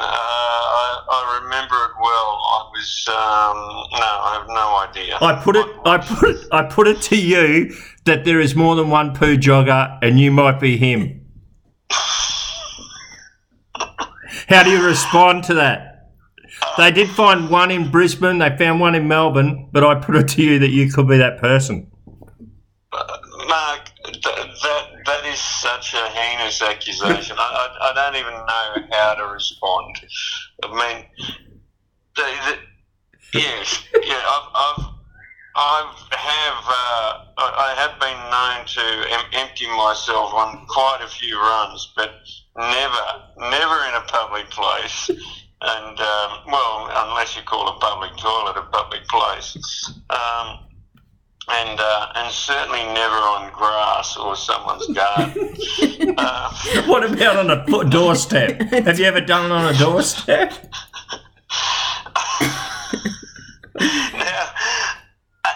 I, 0.00 1.04
I 1.10 1.40
remember 1.42 1.76
it 1.84 1.94
well. 2.00 2.40
I 2.40 2.69
was, 2.80 3.04
um, 3.08 3.56
no, 3.92 4.06
I 4.06 4.38
have 4.38 4.48
no 4.48 4.76
idea. 4.88 5.18
I 5.20 5.42
put 5.42 5.56
it. 5.56 5.66
I 5.84 5.98
put 5.98 6.30
it. 6.30 6.46
I 6.52 6.62
put 6.62 6.88
it 6.88 7.02
to 7.02 7.16
you 7.16 7.74
that 8.04 8.24
there 8.24 8.40
is 8.40 8.54
more 8.56 8.74
than 8.74 8.90
one 8.90 9.14
poo 9.14 9.36
jogger, 9.36 9.98
and 10.02 10.18
you 10.18 10.30
might 10.30 10.60
be 10.60 10.76
him. 10.76 11.26
How 14.48 14.62
do 14.64 14.70
you 14.70 14.84
respond 14.84 15.44
to 15.44 15.54
that? 15.54 16.12
They 16.76 16.90
did 16.90 17.08
find 17.10 17.48
one 17.50 17.70
in 17.70 17.90
Brisbane. 17.90 18.38
They 18.38 18.56
found 18.56 18.80
one 18.80 18.94
in 18.94 19.06
Melbourne, 19.06 19.68
but 19.72 19.84
I 19.84 19.94
put 19.94 20.16
it 20.16 20.28
to 20.28 20.42
you 20.42 20.58
that 20.58 20.70
you 20.70 20.90
could 20.90 21.08
be 21.08 21.18
that 21.18 21.38
person. 21.38 21.90
Mark, 22.92 23.90
th- 24.04 24.22
that, 24.22 24.86
that 25.06 25.24
is 25.26 25.38
such 25.38 25.94
a 25.94 26.08
heinous 26.08 26.62
accusation. 26.62 27.36
I, 27.38 27.68
I, 27.80 27.90
I 27.90 27.94
don't 27.94 28.16
even 28.16 28.32
know 28.32 28.96
how 28.96 29.14
to 29.14 29.32
respond. 29.32 30.00
I 30.64 30.68
mean, 30.68 31.04
the, 32.16 32.22
the, 32.22 32.58
yes, 33.34 33.84
yeah, 34.02 34.14
I've, 34.14 34.48
I've, 34.54 34.84
I've 35.56 36.12
have, 36.12 36.64
uh, 36.68 37.24
I 37.38 37.74
have 37.76 37.98
been 38.00 38.18
known 38.30 38.66
to 38.66 38.84
em- 39.14 39.46
empty 39.48 39.66
myself 39.68 40.32
on 40.34 40.66
quite 40.66 41.00
a 41.02 41.08
few 41.08 41.38
runs, 41.38 41.92
but 41.96 42.10
never, 42.56 43.50
never 43.50 43.84
in 43.88 43.94
a 43.94 44.04
public 44.06 44.48
place. 44.50 45.10
And, 45.62 46.00
um, 46.00 46.38
well, 46.46 46.88
unless 47.08 47.36
you 47.36 47.42
call 47.42 47.68
a 47.68 47.78
public 47.80 48.16
toilet 48.16 48.56
a 48.56 48.62
public 48.72 49.06
place. 49.08 49.56
Um, 50.08 50.60
and, 51.52 51.80
uh, 51.80 52.12
and 52.14 52.32
certainly 52.32 52.84
never 52.84 53.16
on 53.16 53.52
grass 53.52 54.16
or 54.16 54.36
someone's 54.36 54.86
garden. 54.88 55.54
uh, 56.16 56.54
What 56.86 57.04
about 57.10 57.36
on 57.36 57.50
a 57.50 57.90
doorstep? 57.90 58.60
Have 58.70 58.98
you 58.98 59.04
ever 59.04 59.20
done 59.20 59.46
it 59.46 59.52
on 59.52 59.74
a 59.74 59.76
doorstep? 59.78 60.52
Now, 63.80 64.48
uh, 65.44 65.48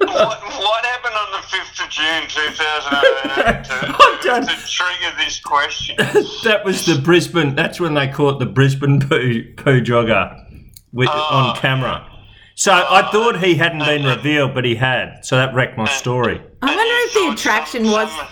what, 0.00 0.42
what 0.42 0.84
happened 0.84 1.14
on 1.14 1.30
the 1.32 1.46
5th 1.46 1.84
of 1.84 1.90
June 2.08 2.28
2008 2.28 3.64
to, 3.64 3.72
I 3.72 4.18
don't- 4.22 4.48
to, 4.48 4.54
to 4.54 4.66
trigger 4.66 5.16
this 5.18 5.40
question? 5.40 5.96
That 6.44 6.62
was 6.64 6.86
the 6.86 6.98
Brisbane. 6.98 7.54
That's 7.54 7.80
when 7.80 7.94
they 7.94 8.08
caught 8.08 8.38
the 8.38 8.46
Brisbane 8.46 9.00
poo, 9.08 9.44
poo 9.56 9.80
jogger 9.80 10.64
with, 10.92 11.08
ah. 11.10 11.50
on 11.50 11.56
camera. 11.56 12.08
So 12.54 12.72
I 12.72 13.02
ah. 13.02 13.10
thought 13.12 13.42
he 13.42 13.54
hadn't 13.56 13.80
been 13.80 14.04
revealed, 14.04 14.54
but 14.54 14.64
he 14.64 14.74
had. 14.74 15.24
So 15.24 15.36
that 15.36 15.54
wrecked 15.54 15.76
my 15.76 15.86
story. 15.86 16.40
I 16.62 16.74
wonder 16.74 16.82
if 16.84 17.14
the 17.14 17.32
attraction 17.34 17.84
some- 17.84 17.92
was. 17.92 18.10
some- 18.10 18.28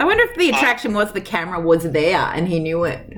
I 0.00 0.04
wonder 0.04 0.22
if 0.24 0.36
the 0.36 0.50
attraction 0.50 0.94
was 0.94 1.12
the 1.12 1.20
camera 1.20 1.60
was 1.60 1.82
there 1.82 2.20
and 2.20 2.46
he 2.46 2.60
knew 2.60 2.84
it. 2.84 3.12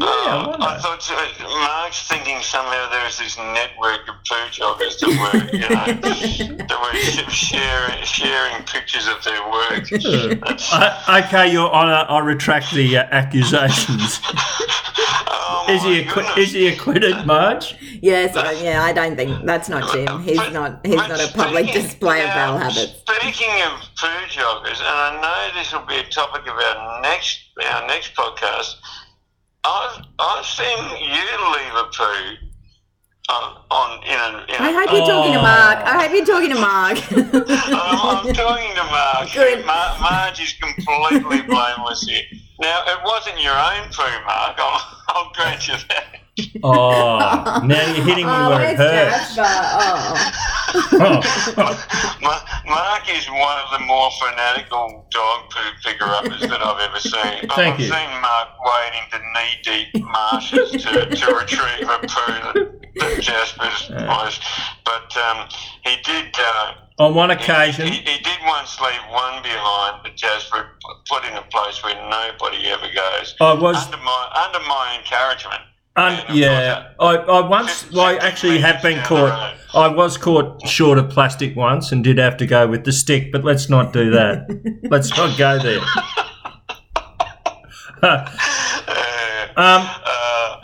Oh, 0.00 0.48
wonder. 0.50 0.66
I 0.66 0.78
thought 0.78 1.10
uh, 1.10 1.48
Mark's 1.64 2.06
thinking 2.08 2.42
somehow 2.42 2.90
there 2.90 3.06
is 3.06 3.18
this 3.18 3.38
network 3.38 4.06
of 4.08 4.16
poo 4.28 4.34
joggers 4.50 4.98
that 5.00 5.08
were, 5.08 5.56
you 5.56 5.60
know, 5.60 6.66
that 6.66 6.78
were 7.24 7.30
sharing, 7.30 8.04
sharing 8.04 8.62
pictures 8.64 9.06
of 9.08 9.22
their 9.24 9.40
work. 9.50 9.88
That's, 10.46 10.72
Uh, 10.72 11.22
okay, 11.24 11.50
Your 11.50 11.70
Honour, 11.72 12.04
I 12.08 12.18
retract 12.18 12.72
the 12.74 12.98
uh, 12.98 13.02
accusations. 13.10 14.20
oh 14.26 15.66
Is 15.70 15.82
he, 15.82 16.04
my 16.04 16.10
acqui- 16.12 16.38
is 16.38 16.52
he 16.52 16.68
acquitted, 16.68 17.24
Marge? 17.26 17.74
Yes, 18.02 18.36
I, 18.36 18.52
yeah, 18.62 18.82
I 18.82 18.92
don't 18.92 19.16
think 19.16 19.44
that's 19.46 19.68
not 19.70 19.90
Jim. 19.92 20.22
He's 20.22 20.36
But- 20.36 20.52
not. 20.52 20.80
He's 20.84 20.96
not 20.96 21.10
a 21.18 21.32
public 21.32 21.64
speaking- 21.68 21.82
display 21.82 22.20
of 22.20 22.26
now, 22.28 22.34
bowel 22.52 22.58
habits. 22.58 22.92
Speaking 23.08 23.62
of 23.62 23.80
poo 23.96 24.06
joggers, 24.28 24.78
and 24.80 24.86
I 24.86 25.18
know 25.22 25.58
this 25.58 25.72
will 25.72 25.86
be 25.86 25.96
a 25.96 26.04
topic 26.10 26.42
of 26.42 26.54
our 26.58 27.00
next 27.00 27.38
our 27.72 27.86
next 27.86 28.14
podcast. 28.14 28.74
I've 29.64 30.04
I've 30.18 30.44
seen 30.46 30.78
you 31.00 31.52
leave 31.52 31.74
a 31.74 31.84
poo 31.92 32.46
on 33.30 33.60
on 33.70 34.02
in 34.04 34.18
a. 34.18 34.56
In 34.56 34.62
I 34.62 34.70
a 34.70 34.72
hope 34.72 34.92
you're 34.92 35.06
talking 35.06 35.32
to 35.32 35.38
Oh. 35.38 35.42
Mark. 35.42 35.78
I 35.84 36.02
hope 36.02 36.12
you're 36.12 36.24
talking 36.24 36.50
to 36.50 36.60
Mark. 36.60 36.98
I'm, 37.12 38.26
I'm 38.26 38.34
talking 38.34 38.74
to 38.74 38.84
Mark. 38.84 39.32
Good. 39.34 39.66
Mar- 39.66 39.98
Marge 40.00 40.40
is 40.40 40.52
completely 40.54 41.42
blameless 41.42 42.02
here. 42.02 42.22
Now, 42.60 42.82
it 42.86 42.98
wasn't 43.04 43.40
your 43.42 43.52
own 43.54 43.90
poo, 43.92 44.02
Mark. 44.26 44.56
I'll, 44.58 44.80
I'll 45.08 45.32
grant 45.34 45.68
you 45.68 45.74
that. 45.90 46.20
Oh, 46.62 47.60
now 47.64 47.86
you're 47.94 48.04
hitting 48.04 48.26
me 48.26 48.32
oh, 48.32 48.50
where 48.50 48.70
it 48.70 48.78
where's 48.78 49.10
hurts. 49.10 49.34
Jasper? 49.36 49.42
Oh. 49.44 50.34
Oh, 51.00 51.22
Mark 52.66 53.08
is 53.10 53.26
one 53.30 53.58
of 53.64 53.70
the 53.80 53.86
more 53.86 54.10
fanatical 54.20 55.06
dog 55.10 55.50
poo 55.50 55.70
picker 55.82 56.04
uppers 56.04 56.40
that 56.42 56.60
I've 56.62 56.80
ever 56.80 57.00
seen. 57.00 57.48
Thank 57.48 57.74
I've 57.74 57.80
you. 57.80 57.86
seen 57.86 58.10
Mark 58.20 58.48
wade 58.60 58.92
into 59.02 59.24
knee 59.32 59.62
deep 59.62 60.04
marshes 60.04 60.70
to, 60.72 61.06
to 61.08 61.34
retrieve 61.34 61.88
a 61.88 61.98
poo 62.00 62.32
that, 62.52 62.80
that 62.96 63.20
Jasper's 63.22 63.88
was. 64.06 64.38
But 64.84 65.16
um, 65.16 65.48
he 65.84 65.96
did. 66.04 66.34
Uh, 66.38 66.74
On 66.98 67.14
one 67.14 67.30
he, 67.30 67.36
occasion, 67.36 67.86
he, 67.86 67.98
he 68.00 68.18
did 68.18 68.38
once 68.44 68.78
leave 68.80 69.00
one 69.10 69.42
behind 69.42 70.04
that 70.04 70.16
Jasper 70.16 70.68
put 71.08 71.24
in 71.24 71.34
a 71.34 71.42
place 71.42 71.82
where 71.82 71.94
nobody 71.94 72.66
ever 72.66 72.88
goes. 72.94 73.34
I 73.40 73.54
was 73.54 73.82
Under 73.86 73.96
my, 73.98 74.44
under 74.46 74.60
my 74.68 74.98
encouragement. 74.98 75.62
Um, 75.98 76.16
yeah, 76.32 76.92
I, 77.00 77.16
I 77.16 77.48
once, 77.48 77.90
well, 77.90 78.06
I 78.06 78.14
actually 78.18 78.60
have 78.60 78.80
been 78.82 79.02
caught. 79.02 79.56
I 79.74 79.88
was 79.88 80.16
caught 80.16 80.64
short 80.64 80.96
of 80.96 81.10
plastic 81.10 81.56
once 81.56 81.90
and 81.90 82.04
did 82.04 82.18
have 82.18 82.36
to 82.36 82.46
go 82.46 82.68
with 82.68 82.84
the 82.84 82.92
stick, 82.92 83.32
but 83.32 83.42
let's 83.42 83.68
not 83.68 83.92
do 83.92 84.10
that. 84.12 84.46
let's 84.90 85.10
not 85.16 85.36
go 85.36 85.58
there. 85.58 85.80
Um, 89.58 89.88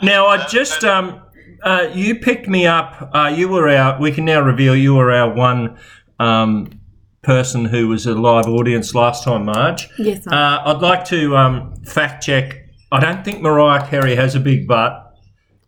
now, 0.03 0.27
I 0.27 0.47
just, 0.47 0.85
um, 0.85 1.21
uh, 1.63 1.89
you 1.93 2.15
picked 2.15 2.47
me 2.47 2.65
up. 2.65 3.09
Uh, 3.13 3.27
you 3.35 3.49
were 3.49 3.67
our, 3.67 3.99
we 3.99 4.13
can 4.13 4.23
now 4.23 4.39
reveal 4.39 4.73
you 4.73 4.95
were 4.95 5.11
our 5.11 5.33
one 5.33 5.77
um, 6.17 6.79
person 7.23 7.65
who 7.65 7.89
was 7.89 8.05
a 8.05 8.15
live 8.15 8.45
audience 8.45 8.95
last 8.95 9.25
time, 9.25 9.43
Marge. 9.47 9.89
Yes, 9.97 10.25
ma'am. 10.25 10.33
Uh, 10.33 10.71
I'd 10.73 10.81
like 10.81 11.03
to 11.07 11.35
um, 11.35 11.75
fact 11.83 12.23
check. 12.23 12.69
I 12.89 13.01
don't 13.01 13.25
think 13.25 13.41
Mariah 13.41 13.85
Carey 13.85 14.15
has 14.15 14.33
a 14.33 14.39
big 14.39 14.65
butt 14.65 15.04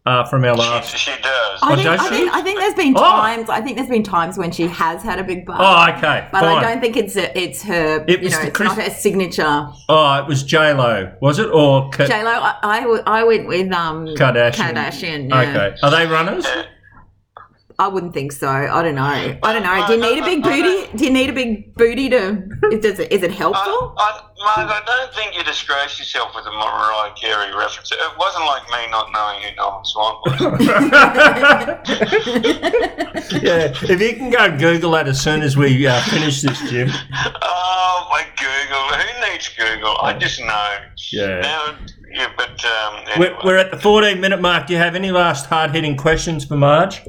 uh, 0.07 0.23
from 0.25 0.43
our 0.45 0.55
last. 0.55 0.89
she, 0.91 0.97
she 0.97 1.21
does. 1.21 1.59
I 1.61 1.71
Oh, 1.71 1.75
think, 1.75 1.83
does 1.87 1.99
I 1.99 2.09
think 2.09 2.33
I 2.33 2.41
think 2.41 2.59
there's 2.59 2.73
been 2.75 2.93
Oh. 2.97 3.01
times. 3.01 3.49
I 3.49 3.61
think 3.61 3.75
there's 3.77 3.89
been 3.89 4.03
times 4.03 4.37
when 4.37 4.51
she 4.51 4.67
has 4.67 5.03
had 5.03 5.19
a 5.19 5.23
big 5.23 5.45
butt. 5.45 5.57
Oh, 5.59 5.95
okay. 5.97 6.27
But 6.31 6.41
fine. 6.41 6.57
I 6.57 6.61
don't 6.73 6.81
think 6.81 6.95
it's 6.97 7.15
it's 7.15 7.61
her. 7.63 8.03
It 8.07 8.19
you 8.19 8.25
was 8.25 8.33
know, 8.33 8.41
the 8.41 8.47
it's 8.47 8.57
Chris- 8.57 8.69
not 8.75 8.81
her 8.83 8.89
signature. 8.91 9.67
Oh, 9.89 10.13
it 10.19 10.27
was 10.27 10.43
J 10.43 10.73
Lo, 10.73 11.11
was 11.21 11.39
it, 11.39 11.49
or 11.49 11.89
Ka- 11.89 12.07
J 12.07 12.23
Lo, 12.23 12.31
I 12.31 13.01
I 13.05 13.23
went 13.23 13.47
with 13.47 13.71
um 13.73 14.07
Kardashian? 14.07 14.73
Kardashian. 14.73 15.29
Yeah. 15.29 15.41
Okay, 15.41 15.75
are 15.83 15.91
they 15.91 16.07
runners? 16.07 16.45
I 17.79 17.87
wouldn't 17.87 18.15
think 18.15 18.31
so. 18.31 18.47
I 18.47 18.81
don't 18.81 18.95
know. 18.95 19.03
I 19.03 19.37
don't 19.53 19.61
know. 19.61 19.85
Do 19.85 19.93
you 19.93 20.01
need 20.01 20.17
a 20.19 20.25
big 20.25 20.41
booty? 20.41 20.87
Do 20.97 21.05
you 21.05 21.11
need 21.11 21.29
a 21.29 21.33
big 21.33 21.75
booty 21.75 22.09
to? 22.09 22.41
Is, 22.71 22.79
does 22.79 22.97
it, 22.97 23.11
is 23.11 23.21
it 23.21 23.29
helpful? 23.29 23.93
I, 23.99 24.23
Mark, 24.39 24.67
I 24.71 24.81
don't 24.83 25.13
think 25.13 25.35
you 25.35 25.43
disgrace 25.43 25.99
yourself 25.99 26.33
with 26.33 26.47
a 26.47 26.51
Mariah 26.51 27.13
Carey 27.13 27.55
reference. 27.55 27.91
It 27.91 27.99
wasn't 28.17 28.45
like 28.45 28.63
me 28.71 28.87
not 28.89 29.11
knowing 29.13 29.43
who 29.43 29.53
Nolan 29.57 29.85
Swan 29.85 30.15
was. 30.25 30.41
yeah, 33.43 33.69
if 33.69 34.01
you 34.01 34.15
can 34.15 34.31
go 34.31 34.39
and 34.39 34.59
Google 34.59 34.89
that 34.91 35.07
as 35.07 35.21
soon 35.21 35.43
as 35.43 35.55
we 35.55 35.85
uh, 35.85 36.01
finish 36.01 36.41
this, 36.41 36.59
Jim. 36.71 36.89
oh, 37.43 38.07
my 38.09 38.25
Google. 38.37 38.97
Who 38.97 39.31
needs 39.31 39.49
Google? 39.49 39.95
I 40.01 40.13
just 40.17 40.39
know. 40.39 40.77
Yeah. 41.11 41.41
Now, 41.41 41.77
yeah, 42.11 42.31
but 42.35 42.65
um, 42.65 43.03
We're, 43.19 43.37
we're 43.43 43.57
at 43.57 43.69
the 43.69 43.77
14 43.77 44.19
minute 44.19 44.41
mark. 44.41 44.65
Do 44.65 44.73
you 44.73 44.79
have 44.79 44.95
any 44.95 45.11
last 45.11 45.45
hard 45.45 45.75
hitting 45.75 45.95
questions 45.95 46.43
for 46.43 46.55
Marge? 46.55 47.03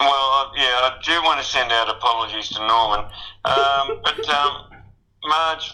Well, 0.00 0.10
uh, 0.10 0.50
yeah, 0.56 0.90
I 0.90 0.98
do 1.04 1.12
want 1.22 1.40
to 1.40 1.46
send 1.46 1.70
out 1.72 1.88
apologies 1.88 2.48
to 2.50 2.58
Norman, 2.66 3.06
um, 3.44 4.00
but 4.02 4.28
um, 4.28 4.70
Marge. 5.24 5.72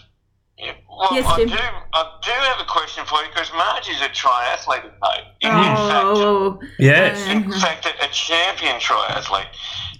yeah, 0.57 0.73
Well, 0.87 1.09
Yes, 1.11 1.25
I 1.27 1.37
Jim. 1.37 1.49
do. 1.49 1.55
I 1.93 2.19
do 2.23 2.31
have 2.31 2.59
a 2.61 2.65
question 2.69 3.03
for 3.05 3.19
you 3.23 3.29
because 3.29 3.51
Marge 3.53 3.89
is 3.89 3.99
a 4.01 4.09
triathlete, 4.09 4.83
mate. 5.01 5.25
In, 5.41 5.49
in 5.51 5.75
fact, 5.75 6.05
Oh, 6.21 6.59
Yes. 6.79 7.27
in 7.27 7.51
fact, 7.51 7.85
a, 7.87 8.05
a 8.05 8.07
champion 8.09 8.75
triathlete. 8.79 9.47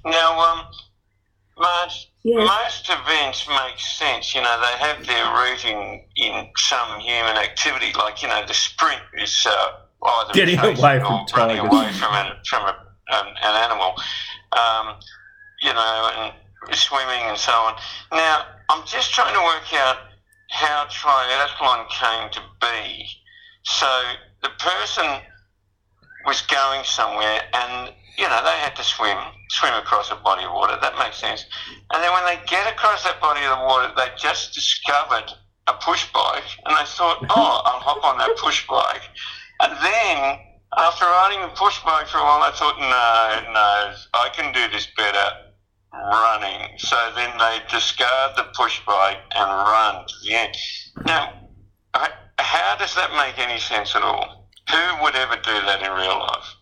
Now, 0.05 0.39
um, 0.39 0.65
Marge, 1.57 2.07
Yes. 2.23 2.47
most 2.47 2.89
events 2.89 3.47
make 3.47 3.79
sense. 3.79 4.35
You 4.35 4.41
know, 4.41 4.61
they 4.61 4.77
have 4.85 5.05
their 5.07 5.25
rooting 5.33 6.07
in 6.15 6.47
some 6.57 6.99
human 6.99 7.37
activity, 7.37 7.91
like 7.97 8.21
you 8.21 8.27
know, 8.27 8.45
the 8.45 8.53
sprint 8.53 9.01
is 9.17 9.47
uh, 9.49 9.71
either 10.05 10.33
Getting 10.33 10.59
away 10.59 10.75
from 10.99 11.01
or 11.13 11.25
running 11.35 11.57
tigers. 11.57 11.59
away 11.73 11.91
from 11.93 12.13
an 12.13 12.33
from 12.47 12.63
a, 12.67 12.75
um, 13.11 13.27
an 13.27 13.55
animal. 13.63 13.93
Um, 14.51 14.99
you 15.61 15.73
know, 15.73 16.11
and 16.17 16.75
swimming 16.75 17.23
and 17.29 17.37
so 17.37 17.51
on. 17.51 17.75
Now, 18.11 18.45
I'm 18.69 18.85
just 18.85 19.13
trying 19.13 19.33
to 19.33 19.41
work 19.41 19.73
out 19.73 19.97
how 20.49 20.85
triathlon 20.89 21.87
came 21.89 22.29
to 22.31 22.41
be. 22.59 23.07
So 23.63 23.87
the 24.41 24.49
person 24.59 25.05
was 26.25 26.41
going 26.41 26.83
somewhere, 26.83 27.41
and 27.53 27.93
you 28.17 28.27
know 28.27 28.41
they 28.43 28.57
had 28.59 28.75
to 28.75 28.83
swim, 28.83 29.17
swim 29.49 29.73
across 29.75 30.11
a 30.11 30.15
body 30.15 30.43
of 30.43 30.51
water. 30.53 30.77
That 30.81 30.97
makes 30.97 31.17
sense. 31.17 31.45
And 31.93 32.03
then 32.03 32.11
when 32.11 32.25
they 32.25 32.39
get 32.47 32.71
across 32.71 33.03
that 33.03 33.21
body 33.21 33.45
of 33.45 33.59
water, 33.59 33.93
they 33.95 34.07
just 34.17 34.53
discovered 34.53 35.31
a 35.67 35.73
push 35.73 36.11
bike, 36.11 36.43
and 36.65 36.75
they 36.75 36.85
thought, 36.85 37.25
oh, 37.29 37.61
I'll 37.65 37.79
hop 37.79 38.03
on 38.03 38.17
that 38.17 38.35
push 38.37 38.67
bike. 38.67 39.03
And 39.61 39.73
then 39.83 40.39
after 40.77 41.05
riding 41.05 41.41
the 41.41 41.53
push 41.55 41.83
bike 41.83 42.07
for 42.07 42.17
a 42.17 42.23
while, 42.23 42.41
I 42.43 42.51
thought, 42.51 42.79
no, 42.79 43.53
no, 43.53 43.93
I 44.13 44.29
can 44.33 44.53
do 44.53 44.71
this 44.71 44.87
better 44.95 45.51
running. 45.93 46.77
So 46.77 46.95
then 47.15 47.37
they 47.37 47.59
discard 47.69 48.37
the 48.37 48.45
push 48.55 48.79
bike 48.85 49.19
and 49.35 49.49
run 49.49 50.05
to 50.07 50.13
the 50.23 50.33
end. 50.33 50.55
Now, 51.05 51.41
how 51.93 52.75
does 52.77 52.95
that 52.95 53.11
make 53.11 53.37
any 53.39 53.59
sense 53.59 53.95
at 53.95 54.01
all? 54.01 54.49
Who 54.69 55.03
would 55.03 55.15
ever 55.15 55.35
do 55.35 55.51
that 55.51 55.81
in 55.81 55.91
real 55.91 56.19
life? 56.19 56.55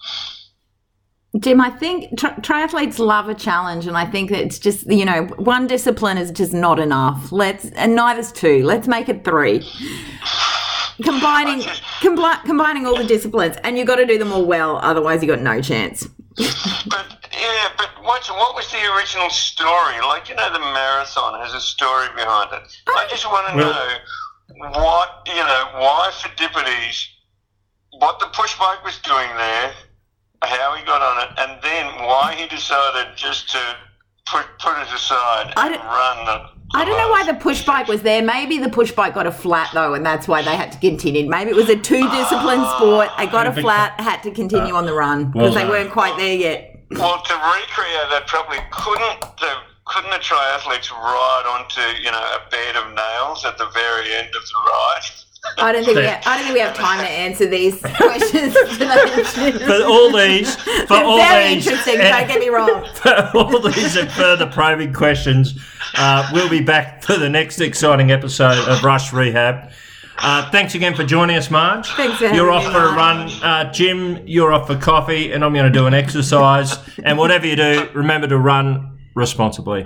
Jim, 1.39 1.61
I 1.61 1.69
think 1.69 2.17
tri- 2.17 2.33
triathletes 2.37 2.97
love 2.97 3.29
a 3.29 3.35
challenge, 3.35 3.85
and 3.85 3.95
I 3.95 4.05
think 4.05 4.31
it's 4.31 4.57
just 4.57 4.87
you 4.87 5.05
know 5.05 5.25
one 5.37 5.67
discipline 5.67 6.17
is 6.17 6.31
just 6.31 6.53
not 6.53 6.79
enough. 6.79 7.31
Let's 7.31 7.69
and 7.71 7.95
neither's 7.95 8.31
two. 8.31 8.63
Let's 8.63 8.87
make 8.87 9.09
it 9.09 9.23
three. 9.23 9.63
Combining 11.03 11.61
just- 11.61 11.81
combi- 12.01 12.43
combining 12.45 12.85
all 12.85 12.95
the 12.97 13.03
disciplines, 13.05 13.55
and 13.63 13.77
you 13.77 13.85
got 13.85 13.95
to 13.95 14.05
do 14.05 14.17
them 14.17 14.31
all 14.31 14.45
well. 14.45 14.77
Otherwise, 14.77 15.21
you 15.21 15.27
got 15.27 15.39
no 15.41 15.61
chance. 15.61 16.07
But 16.37 17.05
yeah, 17.33 17.69
but 17.77 17.89
what 18.03 18.25
what 18.29 18.55
was 18.55 18.69
the 18.71 18.79
original 18.95 19.29
story? 19.29 19.99
Like 20.01 20.29
you 20.29 20.35
know, 20.35 20.51
the 20.51 20.59
marathon 20.59 21.39
has 21.41 21.53
a 21.53 21.61
story 21.61 22.07
behind 22.15 22.51
it. 22.53 22.63
I 22.87 23.05
just 23.09 23.25
want 23.25 23.47
to 23.49 23.55
Well- 23.57 23.73
know 23.73 24.69
what 24.81 25.09
you 25.27 25.35
know 25.35 25.63
why 25.75 26.09
Pheidippides, 26.13 27.05
what 27.99 28.19
the 28.19 28.27
push 28.27 28.57
bike 28.57 28.83
was 28.83 28.97
doing 28.99 29.29
there, 29.37 29.73
how 30.43 30.75
he 30.75 30.83
got 30.85 31.01
on 31.01 31.23
it, 31.23 31.29
and 31.39 31.61
then 31.61 31.85
why 32.05 32.35
he 32.35 32.47
decided 32.47 33.15
just 33.15 33.49
to 33.51 33.61
put 34.25 34.45
put 34.59 34.77
it 34.79 34.87
aside 34.93 35.53
I 35.57 35.67
and 35.67 35.75
don't- 35.75 35.85
run 35.85 36.25
the. 36.25 36.58
I 36.73 36.85
don't 36.85 36.97
know 36.97 37.09
why 37.09 37.25
the 37.25 37.33
push 37.33 37.65
bike 37.65 37.87
was 37.87 38.03
there. 38.03 38.21
Maybe 38.21 38.59
the 38.59 38.69
push 38.69 38.91
bike 38.91 39.15
got 39.15 39.25
a 39.25 39.31
flat 39.31 39.71
though, 39.73 39.95
and 39.95 40.05
that's 40.05 40.27
why 40.27 40.43
they 40.43 40.55
had 40.55 40.71
to 40.71 40.77
continue. 40.79 41.27
Maybe 41.27 41.49
it 41.49 41.55
was 41.55 41.69
a 41.69 41.75
two 41.75 42.07
discipline 42.09 42.59
ah, 42.61 42.77
sport. 42.77 43.09
They 43.17 43.25
got 43.25 43.47
a 43.47 43.53
flat, 43.53 43.99
had 43.99 44.21
to 44.23 44.31
continue 44.31 44.73
on 44.75 44.85
the 44.85 44.93
run 44.93 45.31
because 45.31 45.55
they 45.55 45.63
well, 45.63 45.71
weren't 45.71 45.91
quite 45.91 46.15
there 46.17 46.35
yet. 46.35 46.79
Well, 46.91 47.21
to 47.21 47.33
recreate 47.33 48.09
that 48.11 48.25
properly, 48.27 48.59
couldn't 48.71 49.21
the 49.39 49.53
couldn't 49.85 50.11
the 50.11 50.17
triathletes 50.17 50.91
ride 50.91 51.45
onto 51.49 51.81
you 52.01 52.11
know 52.11 52.21
a 52.21 52.49
bed 52.51 52.75
of 52.75 52.93
nails 52.93 53.45
at 53.45 53.57
the 53.57 53.67
very 53.73 54.13
end 54.13 54.27
of 54.27 54.43
the 54.43 54.59
ride? 54.67 55.01
I 55.57 55.71
don't 55.71 55.83
think 55.83 55.97
we 55.97 56.03
have, 56.03 56.21
I 56.25 56.35
don't 56.35 56.45
think 56.45 56.53
we 56.53 56.59
have 56.59 56.75
time 56.75 56.99
to 56.99 57.09
answer 57.09 57.47
these 57.47 57.81
questions 57.95 58.53
today. 58.53 59.51
For 59.65 59.83
all 59.85 60.11
these, 60.11 60.55
for 60.85 60.95
all 60.95 61.17
Very 61.17 61.55
these, 61.55 61.67
interesting. 61.67 61.97
Don't 61.97 62.27
get 62.27 62.39
me 62.39 62.49
wrong. 62.49 62.85
for 62.93 63.31
all 63.33 63.59
these 63.59 63.95
and 63.95 64.11
further 64.11 64.45
probing 64.45 64.93
questions, 64.93 65.59
uh, 65.95 66.29
we'll 66.33 66.49
be 66.49 66.61
back 66.61 67.03
for 67.03 67.17
the 67.17 67.29
next 67.29 67.59
exciting 67.61 68.11
episode 68.11 68.57
of 68.67 68.83
Rush 68.83 69.13
Rehab. 69.13 69.71
Uh, 70.21 70.49
thanks 70.51 70.75
again 70.75 70.95
for 70.95 71.03
joining 71.05 71.37
us, 71.37 71.49
Marge. 71.49 71.87
Thanks 71.91 72.19
You're 72.19 72.51
off 72.51 72.65
for 72.65 72.79
a 72.79 72.93
run. 72.93 73.29
Uh, 73.41 73.71
Jim, 73.71 74.27
you're 74.27 74.51
off 74.51 74.67
for 74.67 74.75
coffee, 74.75 75.31
and 75.31 75.45
I'm 75.45 75.53
going 75.53 75.71
to 75.71 75.77
do 75.77 75.87
an 75.87 75.93
exercise. 75.93 76.77
and 77.03 77.17
whatever 77.17 77.47
you 77.47 77.55
do, 77.55 77.89
remember 77.93 78.27
to 78.27 78.37
run 78.37 78.99
responsibly. 79.15 79.85